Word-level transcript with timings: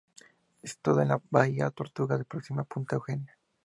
Está 0.63 0.71
situada 0.73 1.03
en 1.03 1.09
la 1.09 1.21
Bahía 1.29 1.69
Tortugas, 1.69 2.25
próxima 2.25 2.63
a 2.63 2.65
Punta 2.65 2.95
Eugenia. 2.95 3.37